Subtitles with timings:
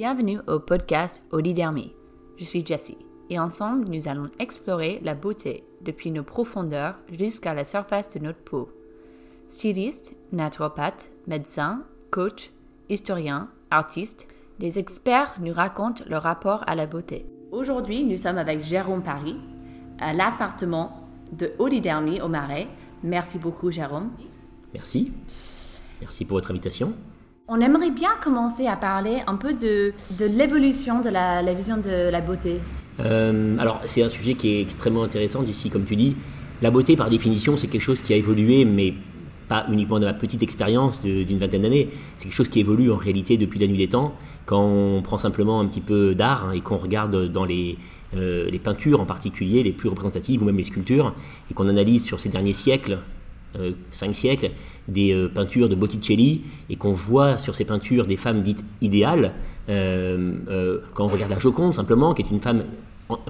[0.00, 1.92] Bienvenue au podcast Audidermie.
[2.38, 2.96] Je suis Jessie
[3.28, 8.38] et ensemble nous allons explorer la beauté depuis nos profondeurs jusqu'à la surface de notre
[8.38, 8.70] peau.
[9.48, 12.50] Styliste, naturopathe, médecin, coach,
[12.88, 14.26] historien, artiste,
[14.58, 17.26] des experts nous racontent leur rapport à la beauté.
[17.52, 19.36] Aujourd'hui, nous sommes avec Jérôme Paris,
[19.98, 22.68] à l'appartement de Audidermie au Marais.
[23.02, 24.12] Merci beaucoup, Jérôme.
[24.72, 25.12] Merci.
[26.00, 26.94] Merci pour votre invitation.
[27.52, 29.92] On aimerait bien commencer à parler un peu de,
[30.38, 32.60] l'évolution de la, vision de la beauté.
[33.00, 36.14] Euh, alors, c'est un sujet qui est extrêmement intéressant ici, comme tu dis.
[36.62, 38.94] La beauté, par définition, c'est quelque chose qui a évolué, mais
[39.48, 41.88] pas uniquement dans ma petite expérience d'une vingtaine d'années.
[42.18, 44.14] C'est quelque chose qui évolue en réalité depuis la nuit des temps.
[44.46, 48.58] Quand on prend simplement un petit peu d'art hein, et qu'on regarde dans euh, les
[48.60, 51.16] peintures en particulier, les plus représentatives, ou même les sculptures,
[51.50, 53.00] et qu'on analyse sur ces derniers siècles,
[53.56, 54.50] euh, cinq siècles,
[54.86, 59.34] des euh, peintures de Botticelli et qu'on voit sur ces peintures des femmes dites idéales,
[59.68, 62.62] euh, quand on regarde la Joconde simplement, qui est une femme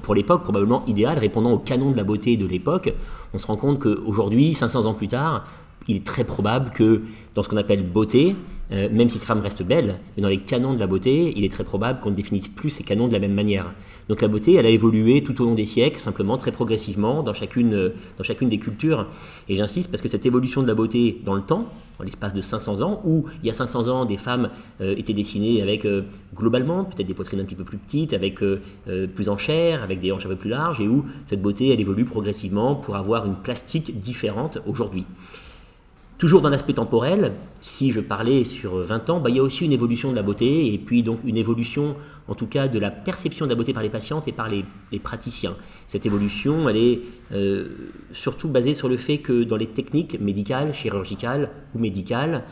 [0.03, 2.93] pour l'époque probablement idéale, répondant au canon de la beauté de l'époque,
[3.33, 5.47] on se rend compte qu'aujourd'hui, 500 ans plus tard,
[5.89, 7.03] il est très probable que
[7.34, 8.37] dans ce qu'on appelle beauté,
[8.73, 11.45] euh, même si ces femmes restent belles, mais dans les canons de la beauté, il
[11.45, 13.73] est très probable qu'on ne définisse plus ces canons de la même manière.
[14.09, 17.33] Donc la beauté, elle a évolué tout au long des siècles, simplement très progressivement dans
[17.33, 19.09] chacune, euh, dans chacune des cultures.
[19.49, 21.67] Et j'insiste parce que cette évolution de la beauté dans le temps,
[21.99, 25.15] dans l'espace de 500 ans, où il y a 500 ans, des femmes euh, étaient
[25.15, 25.87] dessinées avec
[26.34, 28.41] globalement peut-être des poitrines un petit peu plus petites, avec
[29.15, 31.81] plus en chair, avec des hanches un peu plus larges, et où cette beauté, elle
[31.81, 35.07] évolue progressivement pour avoir une plastique différente aujourd'hui.
[36.21, 37.33] Toujours dans l'aspect temporel,
[37.63, 40.21] si je parlais sur 20 ans, bah, il y a aussi une évolution de la
[40.21, 41.97] beauté et puis donc une évolution
[42.29, 44.67] en tout cas de la perception de la beauté par les patientes et par les,
[44.99, 45.57] praticiens.
[45.87, 47.01] Cette évolution, elle est
[47.33, 47.69] euh,
[48.12, 52.45] surtout basée sur le fait que dans les techniques médicales, chirurgicales ou médicales,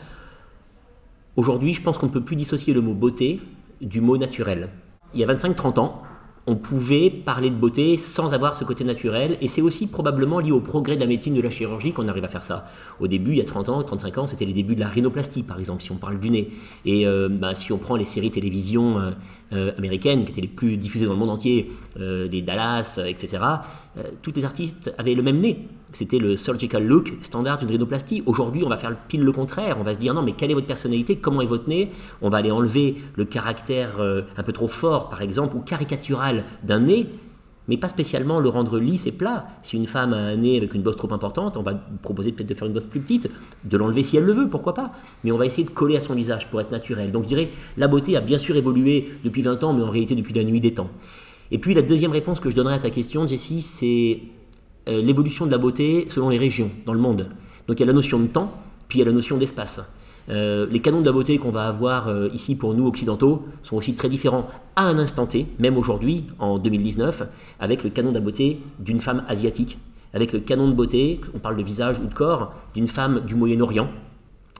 [1.35, 3.39] aujourd'hui je pense qu'on ne peut plus dissocier le mot beauté
[3.81, 4.69] du mot naturel.
[5.13, 6.01] Il y a 25-30 ans,
[6.49, 9.37] on pouvait parler de beauté sans avoir ce côté naturel.
[9.39, 12.25] Et c'est aussi probablement lié au progrès de la médecine de la chirurgie qu'on arrive
[12.25, 12.65] à faire ça.
[12.99, 15.43] Au début, il y a 30 ans, 35 ans, c'était les débuts de la rhinoplastie,
[15.43, 16.49] par exemple, si on parle du nez.
[16.85, 19.11] Et euh, bah, si on prend les séries télévision euh,
[19.53, 23.37] euh, américaines, qui étaient les plus diffusées dans le monde entier, des Dallas, etc.,
[24.21, 25.67] tous les artistes avaient le même nez.
[25.91, 28.21] C'était le surgical look standard d'une rhinoplastie.
[28.25, 29.77] Aujourd'hui, on va faire pile le contraire.
[29.79, 31.15] On va se dire non, mais quelle est votre personnalité?
[31.15, 31.91] Comment est votre nez?
[32.21, 36.43] On va aller enlever le caractère euh, un peu trop fort, par exemple, ou caricatural
[36.63, 37.07] d'un nez,
[37.67, 39.47] mais pas spécialement le rendre lisse et plat.
[39.63, 42.49] Si une femme a un nez avec une bosse trop importante, on va proposer peut-être
[42.49, 43.29] de faire une bosse plus petite,
[43.63, 44.91] de l'enlever si elle le veut, pourquoi pas.
[45.23, 47.11] Mais on va essayer de coller à son visage pour être naturel.
[47.11, 50.15] Donc je dirais, la beauté a bien sûr évolué depuis 20 ans, mais en réalité
[50.15, 50.89] depuis la nuit des temps.
[51.51, 54.21] Et puis la deuxième réponse que je donnerai à ta question, Jessie, c'est
[54.87, 57.29] euh, l'évolution de la beauté selon les régions dans le monde.
[57.67, 58.51] Donc il y a la notion de temps,
[58.87, 59.81] puis il y a la notion d'espace.
[60.29, 63.77] Euh, les canons de la beauté qu'on va avoir euh, ici pour nous occidentaux sont
[63.77, 67.23] aussi très différents à un instant T, même aujourd'hui, en 2019,
[67.59, 69.79] avec le canon de la beauté d'une femme asiatique,
[70.13, 73.35] avec le canon de beauté, on parle de visage ou de corps, d'une femme du
[73.35, 73.89] Moyen-Orient.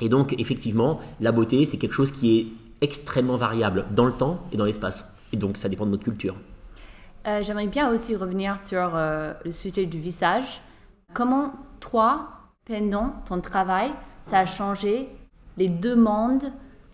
[0.01, 2.47] Et donc effectivement, la beauté, c'est quelque chose qui est
[2.81, 5.06] extrêmement variable dans le temps et dans l'espace.
[5.34, 6.36] Et donc ça dépend de notre culture.
[7.29, 10.62] Euh, j'aimerais bien aussi revenir sur euh, le sujet du visage.
[11.13, 12.29] Comment toi,
[12.66, 13.91] pendant ton travail,
[14.23, 15.09] ça a changé
[15.57, 16.45] les demandes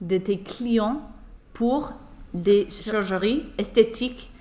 [0.01, 1.01] de tes clients
[1.53, 1.93] pour
[2.33, 4.31] des chirurgies esthétiques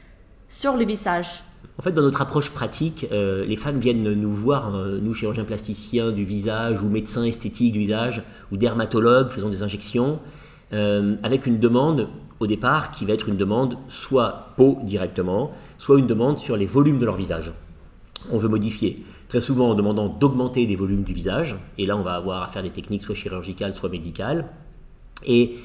[0.49, 1.45] sur le visage?
[1.79, 6.11] En fait, dans notre approche pratique, euh, les femmes viennent nous voir, nous chirurgiens plasticiens
[6.11, 10.19] du visage ou médecins esthétiques du visage ou dermatologues faisant des injections,
[10.73, 12.09] avec une demande
[12.41, 16.67] au départ qui va être une demande soit peau directement, soit une demande sur les
[16.67, 17.53] volumes de leur visage.
[18.31, 22.03] On veut modifier, très souvent en demandant d'augmenter des volumes du visage, et là on
[22.03, 24.49] va avoir à faire des techniques soit chirurgicales, soit médicales.
[25.27, 25.57] Et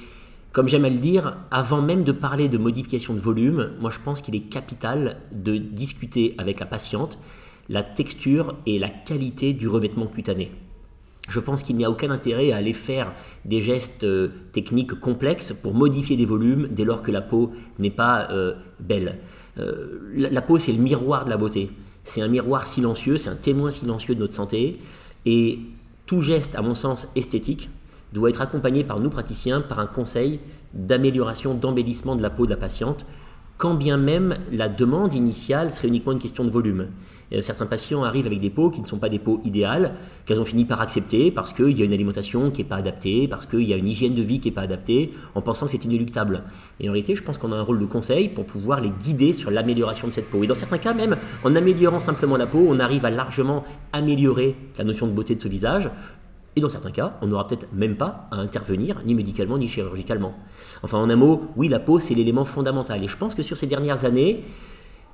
[0.52, 4.00] comme j'aime à le dire, avant même de parler de modification de volume, moi je
[4.03, 7.18] pense qu'il est capital de discuter avec la patiente
[7.69, 10.51] la texture et la qualité du revêtement cutané.
[11.29, 13.13] Je pense qu'il n'y a aucun intérêt à aller faire
[13.45, 17.92] des gestes euh, techniques complexes pour modifier des volumes dès lors que la peau n'est
[17.92, 19.19] pas euh, belle.
[19.59, 21.69] Euh, la, peau, c'est le miroir de la beauté.
[22.03, 24.80] C'est un miroir silencieux, c'est un témoin silencieux de notre santé.
[25.25, 25.59] Et
[26.07, 27.69] tout geste, à mon sens, esthétique,
[28.12, 30.39] doit être accompagné par nous praticiens par un conseil
[30.74, 33.06] d'amélioration, d'embellissement de la peau de la patiente,
[33.57, 36.88] quand bien même la demande initiale serait uniquement une question de volume.
[37.33, 39.93] Euh, certains patients arrivent avec des peaux qui ne sont pas des peaux idéales,
[40.25, 43.27] qu'elles ont fini par accepter parce qu'il y a une alimentation qui n'est pas adaptée,
[43.27, 45.71] parce qu'il y a une hygiène de vie qui n'est pas adaptée, en pensant que
[45.71, 46.43] c'est inéluctable.
[46.79, 49.33] Et en réalité, je pense qu'on a un rôle de conseil pour pouvoir les guider
[49.33, 50.43] sur l'amélioration de cette peau.
[50.43, 54.55] Et dans certains cas même, en améliorant simplement la peau, on arrive à largement améliorer
[54.77, 55.89] la notion de beauté de ce visage,
[56.55, 60.33] Et dans certains cas, on n'aura peut-être même pas à intervenir, ni médicalement, ni chirurgicalement.
[60.83, 63.03] Enfin, en un mot, oui, la peau, c'est l'élément fondamental.
[63.03, 64.43] Et je pense que sur ces dernières années,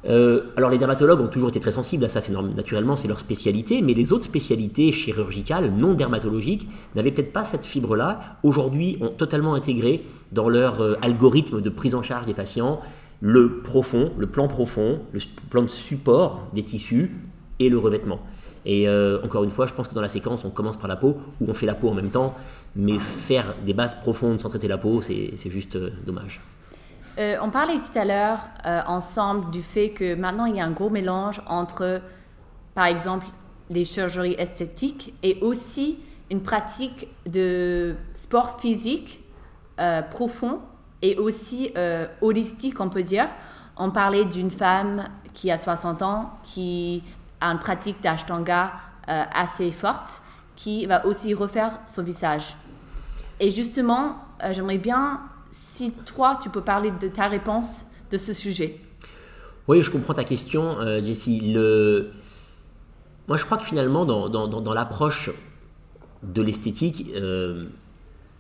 [0.08, 3.20] euh, alors les dermatologues ont toujours été très sensibles à ça, c'est naturellement c'est leur
[3.20, 8.20] spécialité, mais les autres spécialités chirurgicales non dermatologiques n'avaient peut-être pas cette fibre-là.
[8.44, 12.82] Aujourd'hui, ont totalement intégré dans leur euh, algorithme de prise en charge des patients
[13.22, 15.20] le profond, le plan profond, le
[15.50, 17.16] plan de support des tissus
[17.60, 18.20] et le revêtement.
[18.66, 20.96] Et euh, encore une fois, je pense que dans la séquence, on commence par la
[20.96, 22.36] peau, ou on fait la peau en même temps,
[22.76, 26.42] mais faire des bases profondes sans traiter la peau, c'est juste dommage.
[27.18, 30.66] Euh, on parlait tout à l'heure euh, ensemble du fait que maintenant il y a
[30.66, 32.02] un gros mélange entre,
[32.74, 33.26] par exemple,
[33.70, 39.24] les chirurgies esthétiques et aussi une pratique de sport physique
[39.80, 40.60] euh, profond
[41.02, 41.72] et aussi
[42.22, 43.28] holistique, on peut dire.
[43.78, 47.04] On parlait d'une femme qui a 60 ans, qui
[47.42, 48.72] a une pratique d'ashtanga
[49.08, 50.24] assez forte,
[50.56, 52.56] qui va aussi refaire son visage.
[53.40, 54.16] Et justement,
[54.50, 55.20] j'aimerais bien
[55.56, 58.78] si toi, tu peux parler de ta réponse de ce sujet.
[59.70, 61.54] Oui, je comprends ta question, euh, Jessie.
[61.54, 62.12] Le...
[63.30, 65.32] Moi, je crois que finalement, dans, l'approche
[66.24, 67.68] de l'esthétique, euh,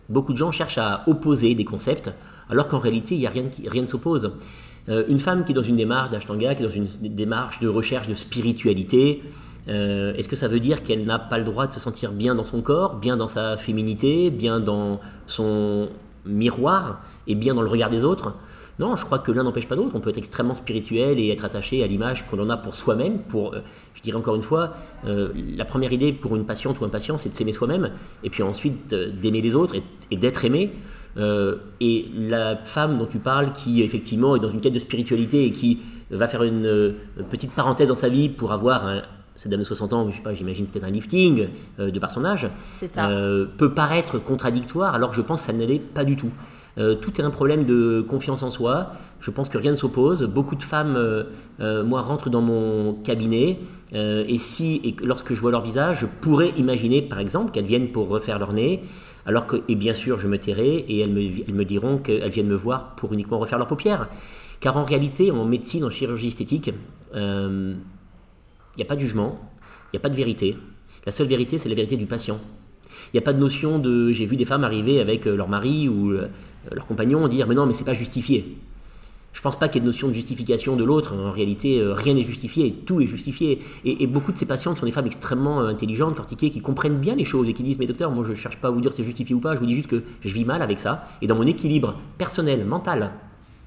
[0.09, 2.11] beaucoup de gens cherchent à opposer des concepts,
[2.49, 4.33] alors qu'en réalité, il n'y a rien, qui, ne s'oppose.
[4.89, 7.69] Euh, une femme qui est dans une démarche d'ashtanga, qui est dans une démarche de
[7.69, 9.23] recherche de spiritualité,
[9.67, 12.45] est-ce que ça veut dire qu'elle n'a pas le droit de se sentir bien dans
[12.45, 15.89] son corps, bien dans sa féminité, bien dans son
[16.25, 18.33] miroir et bien dans le regard des autres.
[18.77, 19.95] Non, je crois que l'un n'empêche pas l'autre.
[19.95, 23.19] On peut être extrêmement spirituel et être attaché à l'image qu'on en a pour soi-même.
[23.19, 23.59] Pour, euh,
[23.93, 24.73] je dirais encore une fois,
[25.05, 27.91] euh, la première idée pour une patiente ou un patient, c'est de s'aimer soi-même,
[28.23, 29.75] et puis ensuite euh, d'aimer les autres
[30.11, 30.71] et, d'être aimé.
[31.79, 35.51] et la femme dont tu parles, qui effectivement est dans une quête de spiritualité et
[35.51, 35.79] qui
[36.11, 36.93] va faire une
[37.31, 39.01] petite parenthèse dans sa vie pour avoir un,
[39.35, 41.47] cette dame de 60 ans, je sais pas, j'imagine peut-être un lifting
[41.79, 42.49] euh, de par son âge,
[42.97, 46.31] euh, peut paraître contradictoire alors que je pense que ça ne l'est pas du tout.
[46.77, 48.91] Euh, tout est un problème de confiance en soi.
[49.21, 50.23] Je pense que rien ne s'oppose.
[50.23, 50.99] Beaucoup de femmes,
[51.59, 53.59] moi, rentrent dans mon cabinet
[53.93, 57.87] et si, et lorsque je vois leur visage, je pourrais imaginer, par exemple, qu'elles viennent
[57.87, 58.83] pour refaire leur nez,
[59.25, 62.29] alors que, et bien sûr, je me tairai et elles me, elles me diront qu'elles
[62.29, 64.09] viennent me voir pour uniquement refaire leurs paupières.
[64.59, 66.71] Car en réalité, en médecine, en chirurgie esthétique,
[68.75, 69.39] il n'y a pas de jugement,
[69.85, 70.57] il n'y a pas de vérité.
[71.05, 72.39] La seule vérité, c'est la vérité du patient.
[73.13, 75.47] Il n'y a pas de notion de j'ai vu des femmes arriver avec euh, leur
[75.47, 76.27] mari ou euh,
[76.71, 78.57] leur compagnon dire mais non, mais c'est pas justifié.
[79.31, 81.13] Je pense pas qu'il y ait de notion de justification de l'autre.
[81.13, 83.59] En réalité, euh, rien n'est justifié, tout est justifié.
[83.83, 87.25] Et, beaucoup de ces patientes sont des femmes extrêmement intelligentes, cortiquées, qui comprennent bien les
[87.25, 89.03] choses et qui disent Mais docteur, moi je ne cherche pas à vous dire c'est
[89.03, 91.07] justifié ou pas, je vous dis juste que je vis mal avec ça.
[91.21, 93.11] Et dans mon équilibre personnel, mental,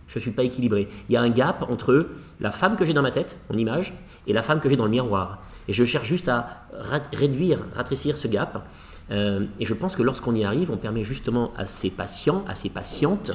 [0.09, 0.89] je ne suis pas équilibré.
[1.09, 2.09] Il y a un gap entre
[2.41, 3.93] la femme que j'ai dans ma tête, mon image,
[4.27, 5.43] et la femme que j'ai dans le miroir.
[5.69, 6.65] Et je cherche juste à
[7.13, 8.67] réduire, rétrécir ce gap.
[9.11, 12.55] Euh, et je pense que lorsqu'on y arrive, on permet justement à ces patients, à
[12.55, 13.33] ces patientes,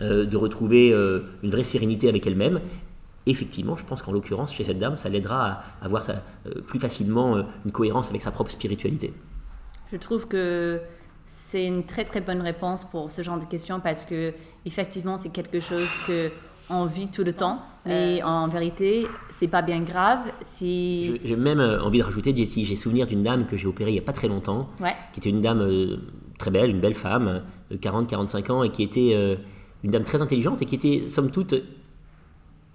[0.00, 2.60] euh, de retrouver euh, une vraie sérénité avec elles-mêmes.
[3.26, 6.06] Effectivement, je pense qu'en l'occurrence, chez cette dame, ça l'aidera à avoir
[6.68, 9.12] plus facilement une cohérence avec sa propre spiritualité.
[9.90, 10.80] Je trouve que
[11.24, 14.32] c'est une très très bonne réponse pour ce genre de questions parce que
[14.66, 16.30] effectivement c'est quelque chose que
[16.68, 18.26] on vit tout le temps, mais euh.
[18.26, 21.18] en vérité, c'est pas bien grave si.
[21.24, 23.94] J'ai même euh, envie de rajouter, Jessie, j'ai souvenir d'une dame que j'ai opérée il
[23.94, 24.68] y a pas très longtemps,
[25.12, 25.98] qui était une dame euh,
[26.38, 29.38] très belle, une belle femme, de 40-45 ans, et qui était
[29.84, 31.54] une dame très intelligente et qui était, somme toute,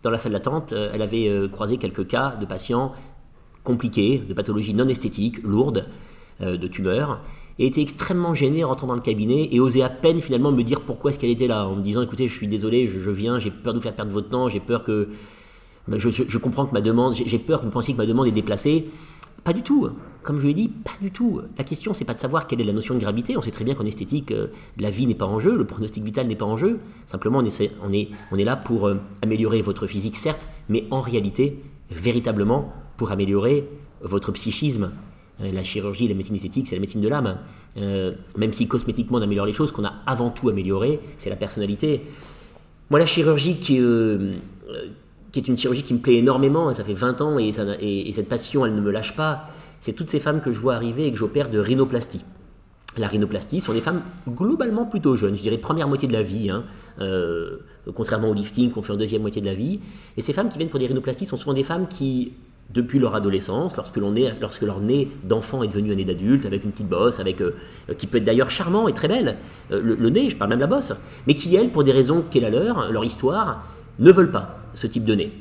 [0.04, 2.94] dans la salle d'attente, elle avait croisé quelques cas de patients
[3.64, 5.88] compliqués, de pathologies non esthétiques, lourdes,
[6.40, 7.22] de tumeurs
[7.60, 10.64] et était extrêmement gênée en rentrant dans le cabinet et osait à peine finalement me
[10.64, 13.40] dire pourquoi est-ce qu'elle était là, en me disant écoutez, je suis désolé, je, viens,
[13.40, 15.10] j'ai peur de vous faire perdre votre temps, j'ai peur que.
[15.88, 18.32] Ben, je, comprends que ma demande, j'ai peur que vous pensiez que ma demande est
[18.32, 18.86] déplacée.
[19.44, 19.90] Pas du tout.
[20.22, 21.42] Comme je l'ai dit, pas du tout.
[21.58, 23.36] La question, c'est pas de savoir quelle est la notion de gravité.
[23.36, 26.04] On sait très bien qu'en esthétique, euh, la vie n'est pas en jeu, le pronostic
[26.04, 26.80] vital n'est pas en jeu.
[27.08, 27.44] Simplement, on,
[27.84, 32.72] on, est, on est là pour euh, améliorer votre physique, certes, mais en réalité, véritablement,
[32.98, 33.68] pour améliorer
[34.04, 34.92] votre psychisme,
[35.52, 37.38] la chirurgie, la médecine esthétique, c'est la médecine de l'âme.
[37.78, 41.36] Euh, même si cosmétiquement on améliore les choses, qu'on a avant tout amélioré, c'est la
[41.36, 42.04] personnalité.
[42.90, 44.34] Moi, la chirurgie qui, euh,
[45.34, 48.28] est une chirurgie qui me plaît énormément, hein, ça fait 20 ans et, et, cette
[48.28, 49.48] passion, elle ne me lâche pas,
[49.80, 52.22] c'est toutes ces femmes que je vois arriver et que j'opère de rhinoplastie.
[52.98, 56.50] La rhinoplastie sont des femmes globalement plutôt jeunes, je dirais première moitié de la vie,
[56.50, 56.66] hein,
[57.96, 59.80] contrairement au lifting qu'on fait en deuxième moitié de la vie.
[60.18, 62.34] Et ces femmes qui viennent pour des rhinoplasties sont souvent des femmes qui
[62.74, 66.88] depuis leur adolescence, lorsque, leur nez d'enfant est devenu un nez d'adulte, avec une petite
[66.88, 67.54] bosse, avec, euh,
[67.98, 69.38] qui peut être d'ailleurs charmant et très belle,
[69.72, 70.94] euh, le, nez, je parle même la bosse,
[71.28, 73.66] mais qui, elles, pour des raisons qu'est la leur, leur histoire,
[74.00, 75.32] ne veulent pas ce type de nez.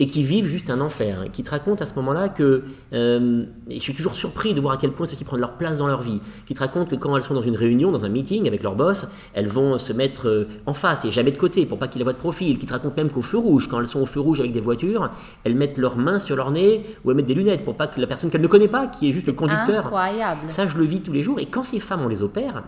[0.00, 2.64] Et qui vivent juste un enfer, hein, qui te racontent à ce moment-là que,
[2.94, 5.76] euh, et je suis toujours surpris de voir à quel point ceci prend leur place
[5.76, 8.08] dans leur vie, qui te racontent que quand elles sont dans une réunion, dans un
[8.08, 11.66] meeting avec leur boss, elles vont se mettre euh, en face et jamais de côté
[11.66, 13.78] pour pas qu'ils la voient de profil, qui te racontent même qu'au feu rouge, quand
[13.78, 15.10] elles sont au feu rouge avec des voitures,
[15.44, 18.00] elles mettent leurs mains sur leur nez ou elles mettent des lunettes pour pas que
[18.00, 20.40] la personne qu'elles ne connaît pas, qui est juste le conducteur, Incroyable.
[20.48, 22.64] ça je le vis tous les jours, et quand ces femmes on les opère,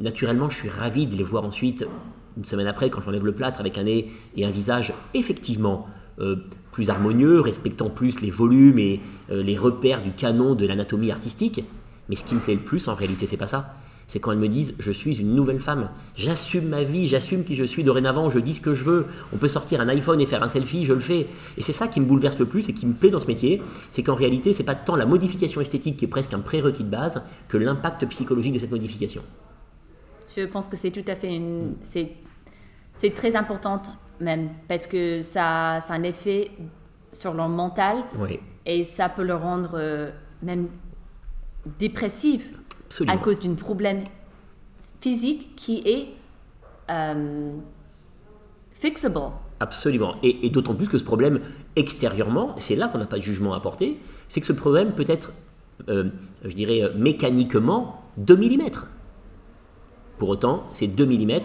[0.00, 1.86] naturellement je suis ravi de les voir ensuite,
[2.36, 5.86] une semaine après, quand j'enlève le plâtre avec un nez et un visage effectivement
[6.70, 9.00] plus harmonieux, respectant plus les volumes et
[9.30, 11.64] euh, les repères du canon de l'anatomie artistique.
[12.08, 13.74] Mais ce qui me plaît le plus, en réalité, c'est pas ça.
[14.08, 17.54] C'est quand elles me disent je suis une nouvelle femme, j'assume ma vie, j'assume qui
[17.54, 19.06] je suis dorénavant, je dis ce que je veux.
[19.32, 21.28] On peut sortir un iPhone et faire un selfie, je le fais.
[21.56, 23.62] Et c'est ça qui me bouleverse le plus et qui me plaît dans ce métier,
[23.92, 26.90] c'est qu'en réalité, c'est pas tant la modification esthétique qui est presque un prérequis de
[26.90, 29.22] base que l'impact psychologique de cette modification.
[30.36, 31.74] Je pense que c'est tout à fait une.
[31.82, 33.80] C'est très important
[34.20, 36.50] même parce que ça, ça a un effet
[37.12, 40.10] sur leur mental Oui, et ça peut le rendre euh,
[40.42, 40.68] même
[41.78, 42.52] dépressif
[42.86, 43.14] absolument.
[43.14, 44.04] à cause d'un problème
[45.00, 46.08] physique qui est
[46.90, 47.52] euh,
[48.72, 49.20] fixable.
[49.60, 50.14] Absolument.
[50.22, 51.40] Et, et d'autant plus que ce problème,
[51.76, 55.04] extérieurement, c'est là qu'on n'a pas de jugement à porter, c'est que ce problème peut
[55.06, 55.32] être,
[55.88, 56.10] euh,
[56.44, 58.70] je dirais, mécaniquement 2 mm.
[60.18, 61.40] Pour autant, ces 2 mm,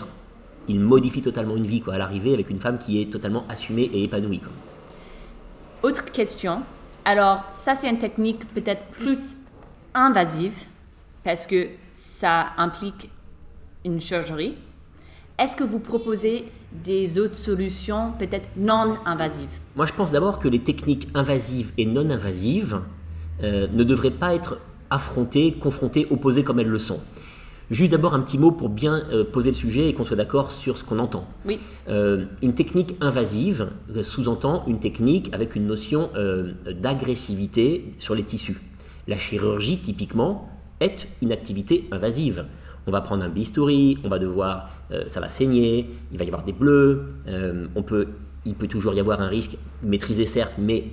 [0.68, 3.90] ils modifient totalement une vie quoi, à l'arrivée avec une femme qui est totalement assumée
[3.94, 4.40] et épanouie.
[4.40, 4.52] quoi.
[5.84, 6.62] Autre question.
[7.04, 9.38] Alors, ça, c'est une technique peut-être plus
[9.94, 10.54] invasive
[11.24, 13.10] parce que ça implique
[13.84, 14.56] une chirurgie.
[15.38, 19.60] Est-ce que vous proposez des autres solutions peut-être non invasives?
[19.76, 22.82] Moi, je pense d'abord que les techniques invasives et non invasives
[23.44, 27.02] euh, ne devraient pas être affrontées, confrontées, opposées comme elles le sont.
[27.72, 30.52] Juste d'abord un petit mot pour bien euh, poser le sujet et qu'on soit d'accord
[30.52, 31.28] sur ce qu'on entend.
[31.46, 31.60] Oui.
[31.90, 38.24] Euh, une technique invasive euh, sous-entend une technique avec une notion euh, d'agressivité sur les
[38.24, 38.58] tissus.
[39.08, 42.46] La chirurgie, typiquement, est une activité invasive.
[42.86, 44.70] On va prendre un bistouri, on va devoir,
[45.08, 47.06] ça va saigner, il va y avoir des bleus,
[47.76, 48.08] on peut,
[48.46, 50.90] il peut toujours y avoir un risque maîtrisé certes, mais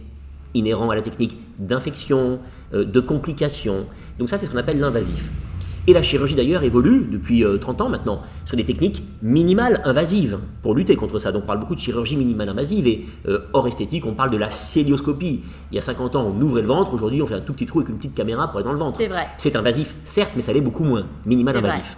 [0.54, 2.38] inhérent à la technique d'infection,
[2.72, 3.86] de complications.
[4.18, 5.30] Donc ça, c'est ce qu'on appelle l'invasif.
[5.86, 10.38] Et la chirurgie d'ailleurs évolue depuis euh, 30 ans maintenant sur des techniques minimales invasives
[10.62, 11.32] pour lutter contre ça.
[11.32, 14.36] Donc on parle beaucoup de chirurgie minimale invasive et euh, hors esthétique, on parle de
[14.36, 15.42] la célioscopie.
[15.72, 17.66] Il y a 50 ans, on ouvrait le ventre, aujourd'hui on fait un tout petit
[17.66, 18.96] trou avec une petite caméra pour aller dans le ventre.
[18.96, 19.26] C'est vrai.
[19.38, 21.04] C'est invasif, certes, mais ça l'est beaucoup moins.
[21.26, 21.64] Minimal vrai.
[21.64, 21.96] invasif.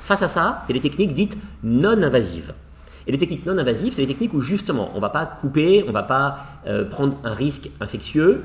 [0.00, 2.52] Face à ça, il y a des techniques dites non invasives.
[3.06, 5.82] Et les techniques non invasives, c'est les techniques où justement, on ne va pas couper,
[5.84, 8.44] on ne va pas euh, prendre un risque infectieux.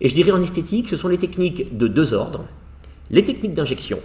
[0.00, 2.44] Et je dirais en esthétique, ce sont les techniques de deux ordres.
[3.10, 3.98] Les techniques d'injection,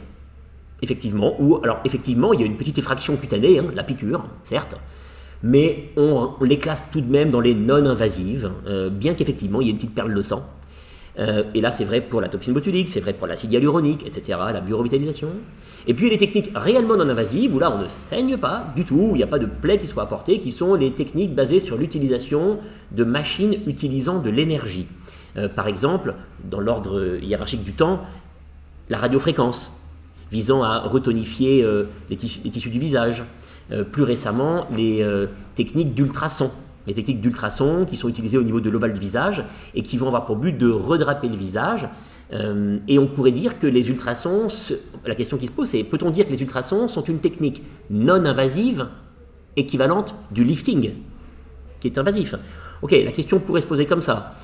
[0.81, 4.77] effectivement, ou alors effectivement, il y a une petite effraction cutanée, hein, la piqûre, certes,
[5.43, 9.67] mais on, les classe tout de même dans les non invasives, euh, bien qu'effectivement, il
[9.67, 10.43] y ait une petite perle de sang.
[11.19, 14.37] Euh, et là, c'est vrai pour la toxine botulique, c'est vrai pour l'acide hyaluronique, etc.,
[14.53, 15.29] la biorevitalisation.
[15.87, 19.11] Et puis, les techniques réellement non invasives, où là, on ne saigne pas du tout,
[19.13, 21.77] il n'y a pas de plaie qui soit apportée, qui sont les techniques basées sur
[21.77, 22.59] l'utilisation
[22.91, 24.87] de machines utilisant de l'énergie.
[25.37, 26.13] Euh, par exemple,
[26.43, 28.01] dans l'ordre hiérarchique du temps,
[28.89, 29.71] la radiofréquence,
[30.31, 33.23] visant à retonifier euh, les, tissus, du visage.
[33.71, 36.51] Euh, plus récemment, les euh, techniques d'ultrasons.
[36.85, 39.43] Les techniques d'ultrasons qui sont utilisées au niveau de l'ovale du visage
[39.75, 41.89] et qui vont avoir pour but de redraper le visage.
[42.87, 44.47] Et on pourrait dire que les ultrasons,
[45.05, 48.25] la question qui se pose, c'est peut-on dire que les ultrasons sont une technique non
[48.25, 48.87] invasive
[49.57, 50.91] équivalente du lifting,
[51.79, 52.35] qui est invasif?
[52.81, 54.35] Ok, la question pourrait se poser comme ça.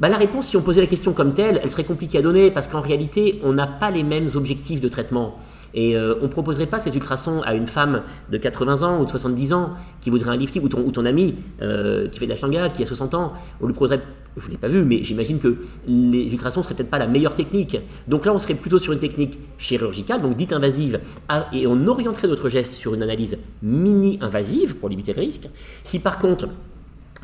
[0.00, 2.50] Bah, la réponse, si on posait la question comme telle, elle serait compliquée à donner
[2.50, 5.36] parce qu'en réalité, on n'a pas les mêmes objectifs de traitement.
[5.72, 9.04] Et euh, on ne proposerait pas ces ultrasons à une femme de 80 ans ou
[9.04, 9.70] de 70 ans
[10.00, 12.68] qui voudrait un lifting, ou ton, ou ton ami euh, qui fait de la shanga,
[12.70, 13.32] qui a 60 ans.
[13.60, 14.00] On lui proposerait,
[14.36, 17.06] je ne l'ai pas vu, mais j'imagine que les ultrasons ne seraient peut-être pas la
[17.08, 17.76] meilleure technique.
[18.08, 21.86] Donc là, on serait plutôt sur une technique chirurgicale, donc dite invasive, à- et on
[21.86, 25.48] orienterait notre geste sur une analyse mini-invasive pour limiter le risque.
[25.82, 26.48] Si par contre,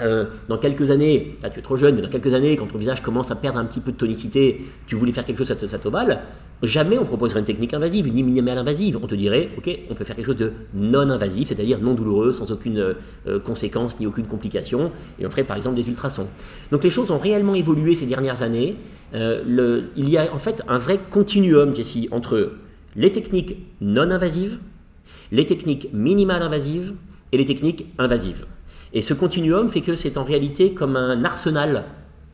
[0.00, 3.02] euh, dans quelques années, tu es trop jeune, mais dans quelques années, quand ton visage
[3.02, 5.66] commence à perdre un petit peu de tonicité, tu voulais faire quelque chose à t-
[5.66, 6.23] cet ovale,
[6.62, 8.99] jamais on proposerait une technique invasive, ni minimale invasive.
[9.02, 12.33] On te dirait, ok, on peut faire quelque chose de non invasif, c'est-à-dire non douloureux,
[12.33, 12.78] sans aucune
[13.26, 16.28] euh, conséquence ni aucune complication, et on ferait par exemple des ultrasons.
[16.71, 18.76] Donc les choses ont réellement évolué ces dernières années.
[19.14, 22.52] Euh, il y a en fait un vrai continuum, Jessie, entre
[22.97, 24.59] les techniques non invasives,
[25.33, 26.95] les techniques minimales invasives
[27.33, 28.47] et les techniques invasives.
[28.93, 31.85] Et ce continuum fait que c'est en réalité comme un arsenal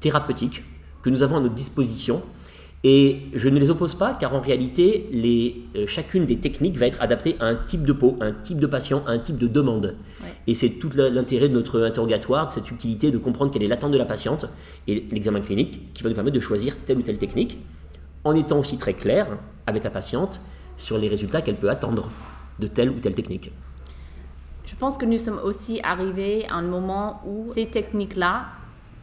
[0.01, 0.63] thérapeutique
[1.03, 2.23] que nous avons à notre disposition
[2.83, 6.87] Et je ne les oppose pas car en réalité, les, euh, chacune des techniques va
[6.87, 9.97] être adaptée à un type de peau, un type de patient, un type de demande.
[10.47, 13.93] Et c'est tout l'intérêt de notre interrogatoire, de cette utilité de comprendre quelle est l'attente
[13.93, 14.47] de la patiente
[14.87, 17.59] et l'examen clinique qui va nous permettre de choisir telle ou telle technique
[18.25, 19.27] en étant aussi très clair
[19.67, 20.41] avec la patiente
[20.79, 22.11] sur les résultats qu'elle peut attendre
[22.61, 23.53] de telle ou telle technique.
[24.67, 28.47] Je pense que nous sommes aussi arrivés à un moment où ces techniques-là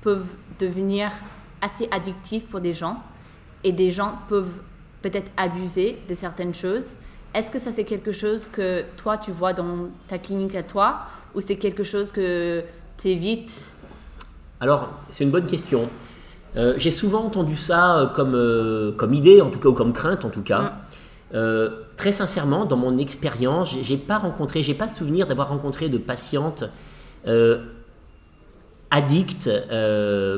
[0.01, 0.27] peuvent
[0.59, 1.11] devenir
[1.61, 3.01] assez addictives pour des gens
[3.63, 4.51] et des gens peuvent
[5.01, 6.95] peut-être abuser de certaines choses.
[7.33, 10.99] Est-ce que ça c'est quelque chose que toi tu vois dans ta clinique à toi
[11.33, 12.61] ou c'est quelque chose que
[12.97, 13.65] tu évites
[14.59, 15.89] Alors c'est une bonne question.
[16.55, 19.93] Euh, j'ai souvent entendu ça euh, comme, euh, comme idée, en tout cas, ou comme
[19.93, 20.61] crainte, en tout cas.
[20.61, 20.71] Mm.
[21.97, 26.63] Très sincèrement, dans mon expérience, j'ai pas rencontré, j'ai pas souvenir d'avoir rencontré de patientes
[28.91, 29.49] addictes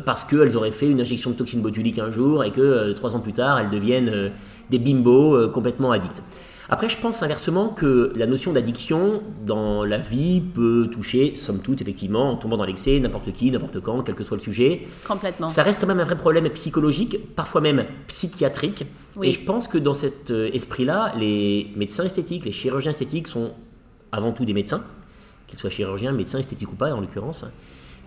[0.05, 3.19] parce qu'elles auraient fait une injection de toxine botulique un jour et que trois ans
[3.19, 4.31] plus tard, elles deviennent
[4.69, 6.23] des bimbos complètement addicts.
[6.69, 11.81] Après, je pense inversement que la notion d'addiction dans la vie peut toucher, somme toute,
[11.81, 14.87] effectivement, en tombant dans l'excès, n'importe qui, n'importe quand, quel que soit le sujet.
[15.07, 15.49] Complètement.
[15.49, 18.85] Ça reste quand même un vrai problème psychologique, parfois même psychiatrique.
[19.21, 23.51] Et je pense que dans cet euh, esprit-là, les médecins esthétiques, les chirurgiens esthétiques sont
[24.11, 24.83] avant tout des médecins,
[25.47, 27.45] qu'ils soient chirurgiens, médecins esthétiques ou pas, en l'occurrence.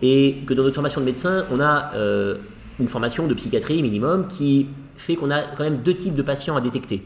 [0.01, 2.37] Et que dans notre formation de médecin, on a euh,
[2.79, 6.55] une formation de psychiatrie minimum qui fait qu'on a quand même deux types de patients
[6.57, 7.03] à détecter.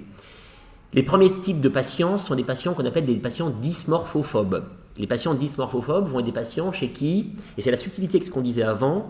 [0.94, 4.64] Les premiers types de patients sont des patients qu'on appelle des patients dysmorphophobes.
[4.98, 8.30] Les patients dysmorphophobes vont être des patients chez qui, et c'est la subtilité que ce
[8.30, 9.10] qu'on disait avant,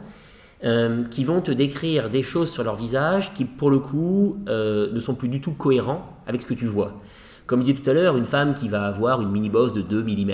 [0.63, 4.93] euh, qui vont te décrire des choses sur leur visage qui, pour le coup, euh,
[4.93, 7.01] ne sont plus du tout cohérents avec ce que tu vois.
[7.47, 10.03] Comme je disais tout à l'heure, une femme qui va avoir une mini-bosse de 2
[10.03, 10.31] mm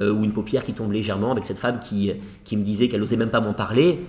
[0.00, 2.10] euh, ou une paupière qui tombe légèrement, avec cette femme qui,
[2.42, 4.04] qui me disait qu'elle n'osait même pas m'en parler,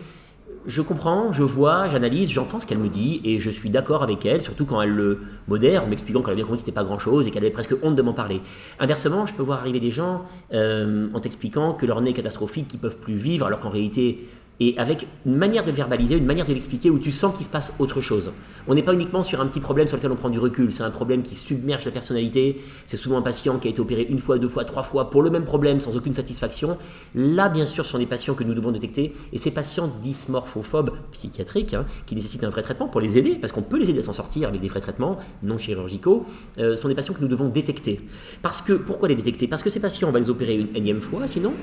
[0.65, 4.25] je comprends, je vois, j'analyse, j'entends ce qu'elle me dit et je suis d'accord avec
[4.25, 6.84] elle, surtout quand elle le modère en m'expliquant qu'elle avait bien compris que c'était pas
[6.84, 8.41] grand chose et qu'elle avait presque honte de m'en parler.
[8.79, 12.67] Inversement, je peux voir arriver des gens euh, en t'expliquant que leur nez est catastrophique,
[12.67, 14.27] qu'ils peuvent plus vivre alors qu'en réalité
[14.60, 17.50] et avec une manière de verbaliser, une manière de l'expliquer où tu sens qu'il se
[17.50, 18.31] passe autre chose.
[18.67, 20.83] On n'est pas uniquement sur un petit problème sur lequel on prend du recul, c'est
[20.83, 22.62] un problème qui submerge la personnalité.
[22.86, 25.21] C'est souvent un patient qui a été opéré une fois, deux fois, trois fois pour
[25.21, 26.78] le même problème sans aucune satisfaction.
[27.15, 30.91] Là, bien sûr, ce sont des patients que nous devons détecter et ces patients dysmorphophobes
[31.12, 33.99] psychiatriques hein, qui nécessitent un vrai traitement pour les aider, parce qu'on peut les aider
[33.99, 36.25] à s'en sortir avec des vrais traitements non chirurgicaux,
[36.60, 37.99] euh, sont des patients que nous devons détecter.
[38.41, 39.47] Parce que, pourquoi les détecter?
[39.47, 41.54] Parce que ces patients, on va les opérer une énième fois, sinon,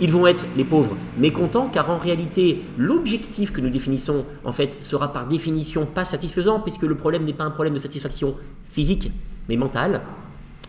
[0.00, 2.39] ils vont être, les pauvres, mécontents, car en réalité,
[2.78, 7.32] l'objectif que nous définissons, en fait, sera par définition pas satisfaisant, puisque le problème n'est
[7.32, 8.34] pas un problème de satisfaction
[8.66, 9.10] physique,
[9.48, 10.00] mais mentale.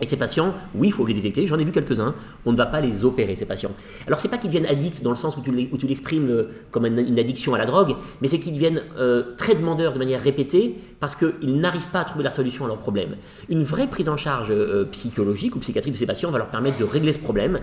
[0.01, 2.65] Et ces patients, oui, il faut les détecter, j'en ai vu quelques-uns, on ne va
[2.65, 3.71] pas les opérer, ces patients.
[4.07, 7.19] Alors, c'est pas qu'ils deviennent addicts dans le sens où tu l'exprimes euh, comme une,
[7.19, 11.15] addiction à la drogue, mais c'est qu'ils deviennent euh, très demandeurs de manière répétée parce
[11.15, 13.15] qu'ils n'arrivent pas à trouver la solution à leur problème.
[13.47, 16.79] Une vraie prise en charge euh, psychologique ou psychiatrique de ces patients va leur permettre
[16.79, 17.59] de régler ce problème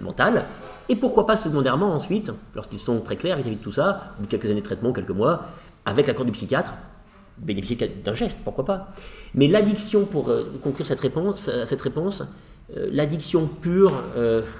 [0.00, 0.42] mental
[0.90, 4.50] et pourquoi pas secondairement ensuite, lorsqu'ils sont très clairs vis-à-vis de tout ça, ou quelques
[4.50, 5.44] années de traitement, quelques mois,
[5.86, 6.74] avec l'accord du psychiatre,
[7.40, 8.88] bénéficier d'un geste, pourquoi pas.
[9.34, 12.22] Mais l'addiction, pour euh, conclure cette réponse, euh, cette réponse
[12.76, 14.00] euh, l'addiction pure,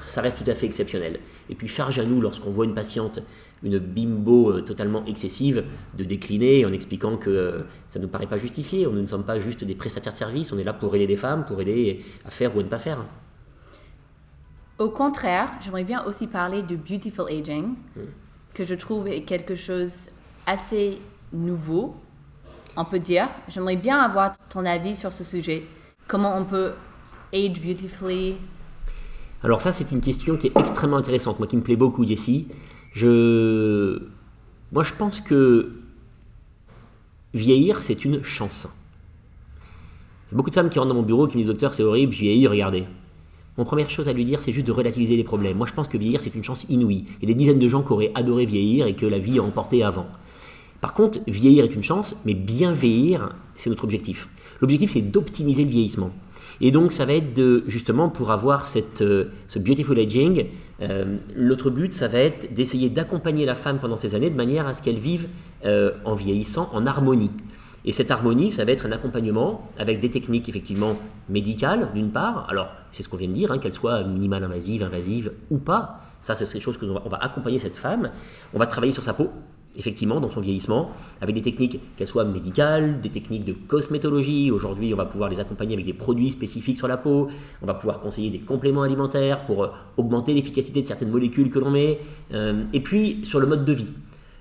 [0.04, 1.20] ça reste tout à fait exceptionnel.
[1.48, 3.20] Et puis charge à nous, lorsqu'on voit une patiente,
[3.62, 5.62] une bimbo totalement excessive,
[5.96, 8.86] de décliner en expliquant que ça ne nous paraît pas justifié.
[8.88, 11.16] On ne sommes pas juste des prestataires de services, on est là pour aider des
[11.16, 13.04] femmes, pour aider à faire ou à ne pas faire.
[14.80, 17.74] Au contraire, j'aimerais bien aussi parler du beautiful aging,
[18.54, 20.08] que je trouve est quelque chose
[20.46, 20.98] assez
[21.32, 21.94] nouveau,
[22.76, 23.28] on peut dire.
[23.48, 25.64] J'aimerais bien avoir ton avis sur ce sujet.
[26.06, 26.72] Comment on peut
[27.32, 28.36] age beautifully?
[29.42, 32.48] Alors ça, c'est une question qui est extrêmement intéressante, moi qui me plaît beaucoup, Jessie.
[32.92, 34.02] Je...
[34.72, 35.72] Moi, je pense que
[37.32, 38.68] vieillir, c'est une chance.
[40.28, 41.74] Il y a beaucoup de femmes qui rentrent dans mon bureau qui me disent Docteur,
[41.74, 42.84] c'est horrible, je vieillis, regardez.
[43.58, 45.56] Mon première chose à lui dire, c'est juste de relativiser les problèmes.
[45.56, 47.04] Moi, je pense que vieillir, c'est une chance inouïe.
[47.20, 49.38] Il y a des dizaines de gens qui auraient adoré vieillir et que la vie
[49.38, 50.06] a emporté avant.
[50.80, 54.28] Par contre, vieillir est une chance, mais bien vieillir, c'est notre objectif.
[54.60, 56.10] L'objectif, c'est d'optimiser le vieillissement.
[56.60, 60.46] Et donc, ça va être de, justement, pour avoir cette, euh, ce beautiful aging,
[60.82, 64.66] euh, l'autre but, ça va être d'essayer d'accompagner la femme pendant ces années de manière
[64.66, 65.28] à ce qu'elle vive
[65.64, 67.30] euh, en vieillissant en harmonie.
[67.84, 70.96] Et cette harmonie, ça va être un accompagnement avec des techniques effectivement
[71.28, 72.46] médicales, d'une part.
[72.50, 76.00] Alors, c'est ce qu'on vient de dire, hein, qu'elles soient minimales invasives, invasives ou pas.
[76.20, 78.10] Ça, c'est quelque chose que on va, accompagner cette femme.
[78.52, 79.30] On va travailler sur sa peau,
[79.76, 84.50] effectivement, dans son vieillissement, avec des techniques, qu'elles soient médicales, des techniques de cosmétologie.
[84.50, 87.28] Aujourd'hui, on va pouvoir les accompagner avec des produits spécifiques sur la peau.
[87.62, 91.58] On va pouvoir conseiller des compléments alimentaires pour euh, augmenter l'efficacité de certaines molécules que
[91.58, 91.98] l'on met.
[92.32, 93.88] Euh, et puis, sur le mode de vie.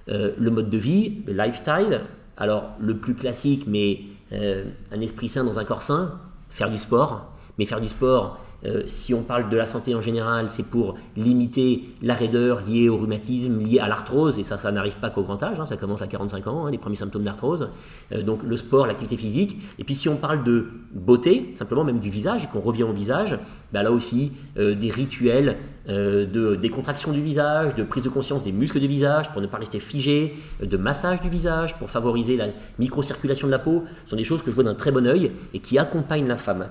[0.09, 2.01] Euh, le mode de vie, le lifestyle,
[2.37, 7.33] Alors, le plus classique, mais un esprit sain dans un corps sain, faire du sport.
[7.57, 10.95] Mais faire du sport, euh, si on parle de la santé en général, c'est pour
[11.15, 15.23] limiter la raideur liée au rhumatisme, liée à l'arthrose, et ça, ça n'arrive pas qu'au
[15.23, 17.69] grand âge, hein, ça commence à 45 ans, hein, les premiers symptômes d'arthrose.
[18.11, 19.57] Euh, donc le sport, l'activité physique.
[19.79, 23.39] Et puis si on parle de beauté, simplement même du visage, qu'on revient au visage,
[23.71, 28.51] bah, là aussi, euh, des rituels de décontraction du visage, de prise de conscience des
[28.51, 32.45] muscles du visage, pour ne pas rester figé, de massage du visage, pour favoriser la
[32.77, 35.59] microcirculation de la peau, sont des choses que je vois d'un très bon oeil et
[35.59, 36.67] qui accompagnent la femme.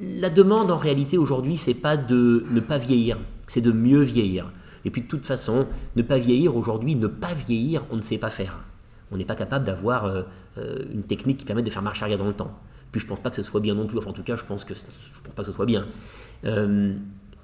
[0.00, 4.50] La demande en réalité aujourd'hui, c'est pas de ne pas vieillir, c'est de mieux vieillir.
[4.86, 8.16] Et puis de toute façon, ne pas vieillir aujourd'hui, ne pas vieillir, on ne sait
[8.16, 8.60] pas faire.
[9.12, 10.22] On n'est pas capable d'avoir euh,
[10.56, 12.56] euh, une technique qui permette de faire marche arrière dans le temps.
[12.92, 13.98] Puis je pense pas que ce soit bien non plus.
[13.98, 14.80] Enfin, en tout cas, je pense que je
[15.22, 15.86] pense pas que ce soit bien.
[16.46, 16.94] Euh,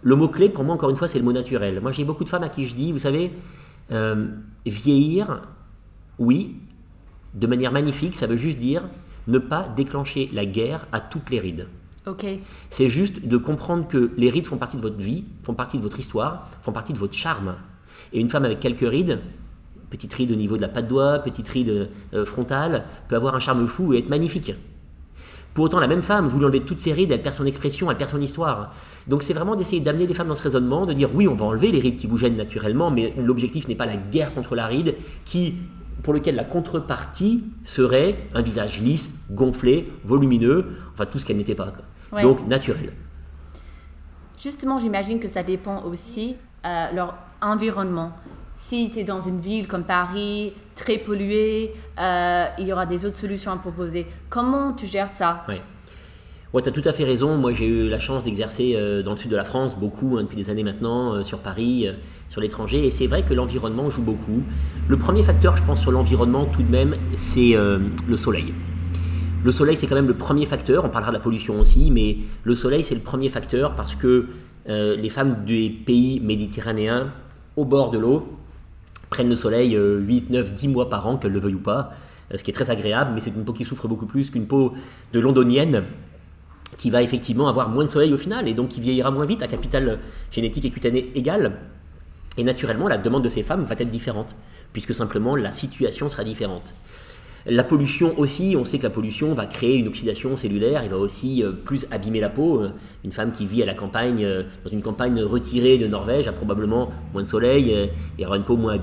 [0.03, 1.81] le mot clé pour moi, encore une fois, c'est le mot naturel.
[1.83, 3.33] Moi, j'ai beaucoup de femmes à qui je dis, vous savez,
[4.65, 5.43] vieillir,
[6.19, 6.57] oui,
[7.35, 8.89] de manière magnifique, ça veut juste dire
[9.27, 11.67] ne pas déclencher la guerre à toutes les rides.
[12.71, 15.83] C'est juste de comprendre que les rides font partie de votre vie, font partie de
[15.83, 17.57] votre histoire, font partie de votre charme.
[18.13, 19.19] Et une femme avec quelques rides,
[19.91, 23.41] petite ride au niveau de la patte doigt, petite ride euh, frontale, peut avoir un
[23.41, 24.55] charme fou et être magnifique.
[25.53, 27.91] Pour autant, la même femme, vous lui enlevez toutes ses rides, elle perd son expression,
[27.91, 28.73] elle perd son histoire.
[29.09, 31.47] Donc c'est vraiment d'essayer d'amener les femmes dans ce raisonnement, de dire oui, on va
[31.47, 34.69] enlever les rides qui vous gênent naturellement, mais l'objectif n'est pas la guerre contre la
[34.69, 35.55] ride, qui,
[36.05, 41.57] pour lequel la contrepartie serait un visage lisse, gonflé, volumineux, enfin tout ce qu'elle n'était
[41.57, 41.73] pas
[42.13, 42.93] donc naturel.
[44.39, 48.13] Justement, j'imagine que ça dépend aussi euh, leur environnement.
[48.55, 53.05] Si tu es dans une ville comme Paris, très polluée, euh, il y aura des
[53.05, 54.07] autres solutions à proposer.
[54.29, 55.43] Comment tu gères ça?
[55.49, 55.57] Oui.
[56.53, 57.37] Ouais, tu as tout à fait raison.
[57.37, 60.23] Moi, j'ai eu la chance d'exercer euh, dans le sud de la France, beaucoup, hein,
[60.23, 61.89] depuis des années maintenant, sur Paris,
[62.29, 62.87] sur l'étranger.
[62.87, 64.43] Et c'est vrai que l'environnement joue beaucoup.
[64.89, 68.55] Le premier facteur, je pense, sur l'environnement, tout de même, c'est le soleil.
[69.45, 70.85] Le soleil, c'est quand même le premier facteur.
[70.85, 74.27] On parlera de la pollution aussi, mais le soleil, c'est le premier facteur parce que
[74.69, 77.07] euh, les femmes des pays méditerranéens,
[77.57, 78.39] au bord de l'eau,
[79.11, 81.93] prennent le soleil 8, 9, 10 mois par an, qu'elles le veuillent ou pas,
[82.33, 84.47] euh, ce qui est très agréable, mais c'est une peau qui souffre beaucoup plus qu'une
[84.47, 84.75] peau
[85.13, 85.85] de londonienne
[86.79, 89.43] qui va effectivement avoir moins de soleil au final et donc qui vieillira moins vite
[89.43, 89.99] à capital
[90.31, 91.53] génétique et cutané égal.
[92.37, 94.35] Et naturellement, la demande de ces femmes va être différente,
[94.73, 96.75] puisque simplement la situation sera différente.
[97.49, 100.97] La pollution aussi, on sait que la pollution va créer une oxydation cellulaire et va
[100.97, 102.65] aussi euh, plus abîmer la peau.
[103.05, 106.33] Une femme qui vit à la campagne, euh, dans une campagne retirée de Norvège, a
[106.33, 107.87] probablement moins de soleil euh,
[108.19, 108.81] et aura une peau moins,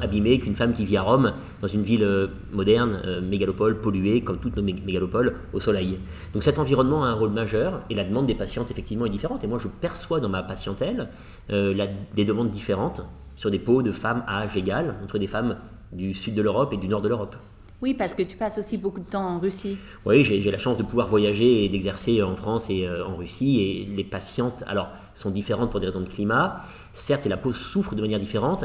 [0.00, 4.56] abîmée qu'une femme qui vit à Rome, dans une ville moderne, mégalopole, polluée, comme toutes
[4.56, 5.98] nos mégalopoles, au soleil.
[6.32, 9.44] Donc cet environnement a un rôle majeur et la demande des patientes effectivement est différente.
[9.44, 11.08] Et moi je perçois dans ma patientèle
[11.48, 13.02] des demandes différentes
[13.34, 15.56] sur des peaux de femmes à âge égal entre des femmes
[15.92, 17.36] du sud de l'Europe et du nord de l'Europe.
[17.82, 19.76] Oui, parce que tu passes aussi beaucoup de temps en Russie.
[20.06, 23.60] Oui, j'ai la chance de pouvoir voyager et d'exercer en France et euh, en Russie.
[23.60, 26.62] Et les patientes, alors, sont différentes pour des raisons de climat.
[26.94, 28.64] Certes, et la peau souffre de manière différente.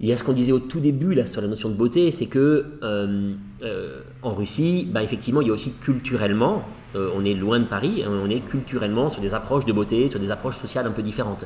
[0.00, 2.10] Il y a ce qu'on disait au tout début là, sur la notion de beauté,
[2.10, 6.62] c'est que euh, euh, en Russie, bah, effectivement, il y a aussi culturellement,
[6.94, 10.18] on est loin de Paris, hein, on est culturellement sur des approches de beauté, sur
[10.18, 11.44] des approches sociales un peu différentes.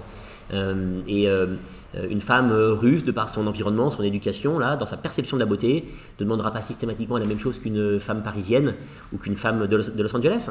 [0.53, 1.29] et
[2.11, 5.43] une femme euh, russe, de par son environnement, son éducation, là, dans sa perception de
[5.43, 5.85] la beauté,
[6.19, 8.75] ne demandera pas systématiquement la même chose qu'une femme parisienne
[9.13, 10.51] ou qu'une femme de Los, Angeles.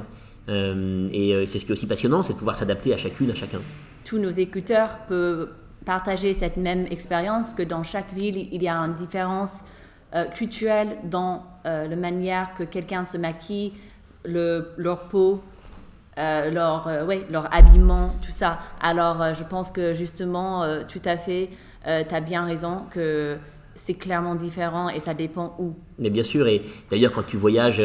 [0.49, 3.36] Euh, et c'est ce qui est aussi passionnant, c'est de pouvoir s'adapter à chacune, à
[3.36, 3.60] chacun.
[4.04, 5.49] Tous nos écouteurs peuvent
[5.86, 9.63] partager cette même expérience que dans chaque ville, il y a une différence
[10.36, 13.73] culturelle dans la manière que quelqu'un se maquille,
[14.25, 15.41] le, leur peau,
[16.17, 18.60] euh, leur, euh, leur habillement, tout ça.
[18.82, 21.50] Alors, euh, je pense que justement, tout à fait,
[21.86, 23.38] tu as bien raison que
[23.76, 25.74] c'est clairement différent et ça dépend où.
[26.00, 27.82] Mais bien sûr, et d'ailleurs, quand tu voyages,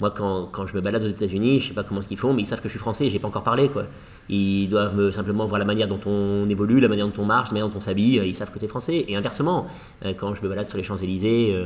[0.00, 2.42] moi, quand, quand, je me balade aux États-Unis, je sais pas comment qu'ils font, mais
[2.42, 3.84] ils savent que je suis français j'ai pas encore parlé, quoi.
[4.28, 7.50] Ils doivent me, simplement voir la manière dont on évolue, la manière dont on marche,
[7.50, 9.04] la manière dont on s'habille, ils savent que tu es français.
[9.06, 9.68] Et inversement,
[10.16, 11.56] quand je me balade sur les Champs-Élysées,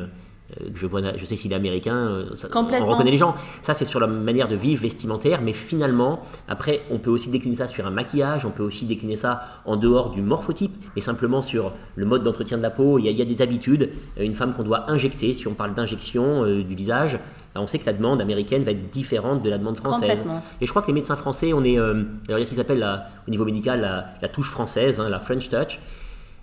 [0.75, 3.35] je, vois, je sais s'il est américain, euh, on reconnaît les gens.
[3.63, 7.57] Ça, c'est sur la manière de vivre vestimentaire, mais finalement, après, on peut aussi décliner
[7.57, 11.43] ça sur un maquillage, on peut aussi décliner ça en dehors du morphotype, mais simplement
[11.43, 12.99] sur le mode d'entretien de la peau.
[12.99, 13.91] Il y, a, des habitudes.
[14.19, 17.19] Euh, une femme qu'on doit injecter, si on parle d'injection du visage,
[17.55, 20.23] ben, on sait que la demande américaine va être différente de la demande française.
[20.61, 22.57] Et je crois que les médecins français, on est, alors il y a ce qui
[22.57, 22.87] s'appelle
[23.27, 23.81] au niveau médical
[24.21, 25.81] la, touche française, hein, la French touch.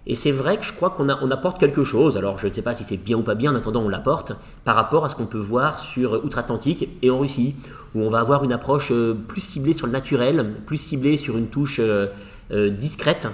[0.06, 2.62] Et c'est vrai que je crois qu'on on apporte quelque chose, alors je ne sais
[2.62, 4.34] pas si c'est bien ou pas bien, en attendant on l'apporte,
[4.66, 7.56] par rapport à ce qu'on peut voir sur Outre-Atlantique et en Russie,
[7.96, 11.38] où on va avoir une approche euh, plus ciblée sur le naturel, plus ciblée sur
[11.38, 12.08] une touche euh,
[12.52, 13.28] euh, discrète,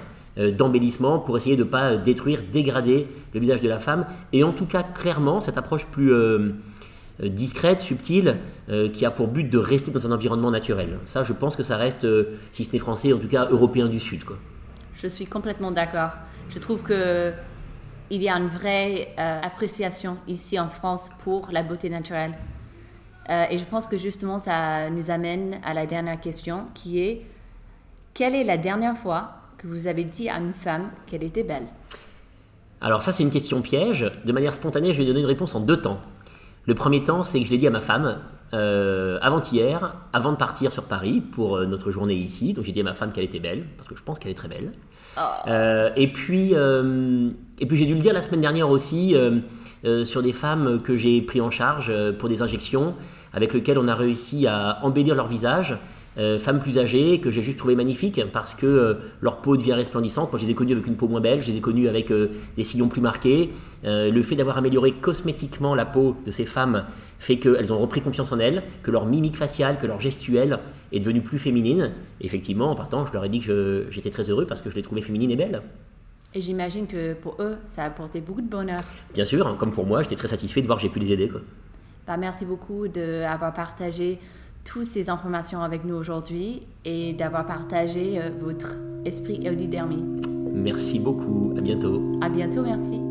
[0.56, 4.06] d'embellissement pour essayer de ne pas détruire, dégrader le visage de la femme.
[4.32, 6.14] Et en tout cas, clairement, cette approche plus
[7.22, 8.38] discrète, subtile,
[8.92, 10.98] qui a pour but de rester dans un environnement naturel.
[11.04, 12.06] Ça, je pense que ça reste,
[12.52, 14.22] si ce n'est français, en tout cas européen du Sud.
[14.94, 16.12] Je suis complètement d'accord.
[16.50, 17.32] Je trouve que
[18.10, 22.34] il y a une vraie euh, appréciation ici en France pour la beauté naturelle.
[23.28, 27.22] Euh, et je pense que justement, ça nous amène à la dernière question qui est
[28.12, 31.66] quelle est la dernière fois que vous avez dit à une femme qu'elle était belle?
[32.80, 34.10] Alors ça, c'est une question piège.
[34.24, 36.00] De manière spontanée, je vais donner une réponse en deux temps.
[36.66, 38.18] Le premier temps, c'est que je l'ai dit à ma femme
[38.54, 42.54] euh, avant-hier, avant de partir sur Paris pour notre journée ici.
[42.54, 44.34] Donc j'ai dit à ma femme qu'elle était belle, parce que je pense qu'elle est
[44.34, 44.72] très belle.
[45.18, 47.30] Euh, et puis, euh,
[47.66, 51.20] puis j'ai dû le dire la semaine dernière aussi euh, sur des femmes que j'ai
[51.22, 52.94] pris en charge pour des injections,
[53.32, 55.76] avec lesquelles on a réussi à embellir leur visage.
[56.38, 60.30] Femmes plus âgées que j'ai juste trouvé magnifiques parce que leur peau devient resplendissante.
[60.32, 62.12] Moi, je les ai connues avec une peau moins belle, je les ai connues avec
[62.12, 63.50] des sillons plus marqués.
[63.84, 66.84] le fait d'avoir amélioré cosmétiquement la peau de ces femmes
[67.18, 70.58] fait qu'elles ont repris confiance en elles, que leur mimique faciale, que leur gestuelle
[70.92, 71.92] est devenue plus féminine.
[72.20, 74.82] effectivement, en partant, je leur ai dit que j'étais très heureux parce que je les
[74.82, 75.62] trouvais féminines et belles.
[76.32, 78.78] Et j'imagine que pour eux, ça a apporté beaucoup de bonheur.
[79.14, 81.12] Bien sûr, hein, comme pour moi, j'étais très satisfait de voir que j'ai pu les
[81.12, 81.28] aider.
[81.28, 81.40] Quoi.
[82.06, 84.18] Bah, merci beaucoup d'avoir partagé
[84.64, 90.04] toutes ces informations avec nous aujourd'hui et d'avoir partagé euh, votre esprit épidermie.
[90.52, 92.18] Merci beaucoup, à bientôt.
[92.20, 93.09] À bientôt, merci.